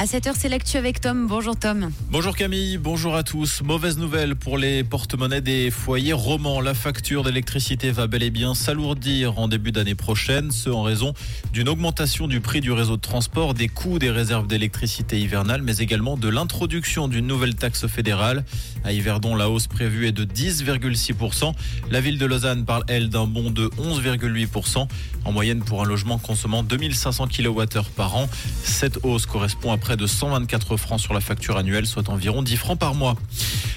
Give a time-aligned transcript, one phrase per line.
[0.00, 1.26] À cette heure, c'est l'actu avec Tom.
[1.26, 1.90] Bonjour Tom.
[2.10, 3.60] Bonjour Camille, bonjour à tous.
[3.60, 6.62] Mauvaise nouvelle pour les porte-monnaies des foyers romans.
[6.62, 11.12] La facture d'électricité va bel et bien s'alourdir en début d'année prochaine, ce en raison
[11.52, 15.76] d'une augmentation du prix du réseau de transport, des coûts des réserves d'électricité hivernale, mais
[15.76, 18.46] également de l'introduction d'une nouvelle taxe fédérale.
[18.84, 21.52] À Yverdon, la hausse prévue est de 10,6%.
[21.90, 24.88] La ville de Lausanne parle, elle, d'un bond de 11,8%
[25.26, 28.30] en moyenne pour un logement consommant 2500 kWh par an.
[28.64, 32.56] Cette hausse correspond à près de 124 francs sur la facture annuelle, soit environ 10
[32.56, 33.16] francs par mois.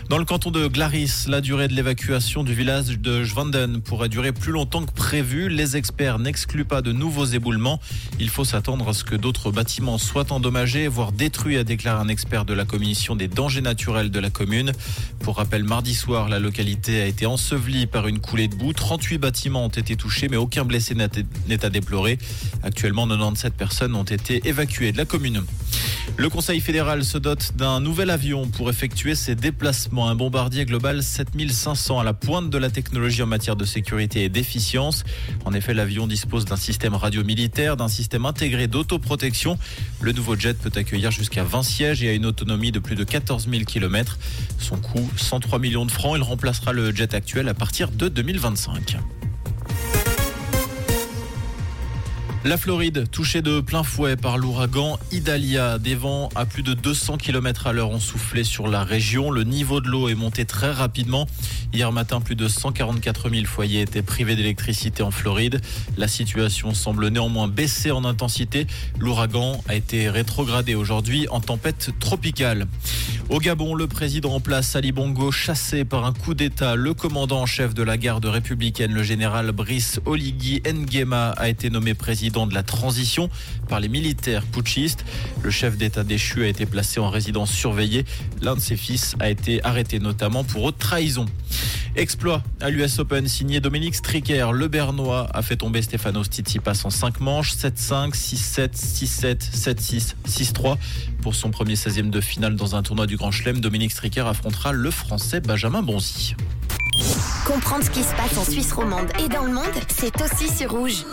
[0.09, 4.33] Dans le canton de Glaris, la durée de l'évacuation du village de Schwanden pourrait durer
[4.33, 5.47] plus longtemps que prévu.
[5.49, 7.79] Les experts n'excluent pas de nouveaux éboulements.
[8.19, 12.09] Il faut s'attendre à ce que d'autres bâtiments soient endommagés, voire détruits, a déclaré un
[12.09, 14.73] expert de la commission des dangers naturels de la commune.
[15.19, 18.73] Pour rappel, mardi soir, la localité a été ensevelie par une coulée de boue.
[18.73, 22.17] 38 bâtiments ont été touchés, mais aucun blessé n'est à déplorer.
[22.61, 25.43] Actuellement, 97 personnes ont été évacuées de la commune.
[26.15, 30.09] Le Conseil fédéral se dote d'un nouvel avion pour effectuer ses déplacements.
[30.09, 34.29] Un bombardier global 7500 à la pointe de la technologie en matière de sécurité et
[34.29, 35.03] d'efficience.
[35.45, 39.57] En effet, l'avion dispose d'un système radio militaire, d'un système intégré d'autoprotection.
[40.01, 43.03] Le nouveau jet peut accueillir jusqu'à 20 sièges et a une autonomie de plus de
[43.03, 44.19] 14 000 km.
[44.59, 46.15] Son coût, 103 millions de francs.
[46.15, 48.97] Il remplacera le jet actuel à partir de 2025.
[52.45, 55.79] La Floride, touchée de plein fouet par l'ouragan Idalia.
[55.79, 59.31] Des vents à plus de 200 km à l'heure ont soufflé sur la région.
[59.31, 61.25] Le niveau de l'eau est monté très rapidement.
[61.71, 65.61] Hier matin, plus de 144 000 foyers étaient privés d'électricité en Floride.
[65.97, 68.67] La situation semble néanmoins baisser en intensité.
[68.99, 72.67] L'ouragan a été rétrogradé aujourd'hui en tempête tropicale.
[73.29, 76.75] Au Gabon, le président en place, Ali Bongo, chassé par un coup d'État.
[76.75, 81.69] Le commandant en chef de la garde républicaine, le général Brice Oligui Nguema, a été
[81.69, 81.93] nommé
[82.33, 83.29] de la transition
[83.69, 85.05] par les militaires putschistes.
[85.43, 88.05] Le chef d'État déchu a été placé en résidence surveillée.
[88.41, 91.25] L'un de ses fils a été arrêté notamment pour haute trahison.
[91.95, 94.51] Exploit à l'US Open signé Dominique Stricker.
[94.51, 100.77] Le Bernois a fait tomber Stefanos Tsitsipas en 5 manches, 7-5, 6-7, 6-7, 7-6, 6-3.
[101.21, 104.71] Pour son premier 16e de finale dans un tournoi du Grand Chelem, Dominique Stricker affrontera
[104.71, 106.35] le Français Benjamin Bonzi.
[107.45, 110.71] Comprendre ce qui se passe en Suisse romande et dans le monde, c'est aussi sur
[110.71, 111.03] Rouge.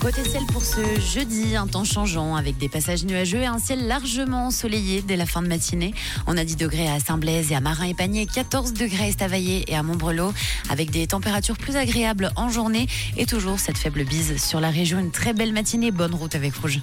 [0.00, 3.86] Côté ciel pour ce jeudi, un temps changeant avec des passages nuageux et un ciel
[3.86, 5.92] largement ensoleillé dès la fin de matinée.
[6.26, 9.70] On a 10 degrés à Saint-Blaise et à Marin et Panier, 14 degrés à Estavayer
[9.70, 10.32] et à Montbrelot,
[10.70, 12.86] avec des températures plus agréables en journée
[13.18, 14.98] et toujours cette faible bise sur la région.
[14.98, 16.80] Une très belle matinée, bonne route avec Rouge.